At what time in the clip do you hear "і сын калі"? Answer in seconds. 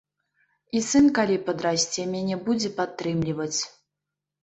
0.79-1.37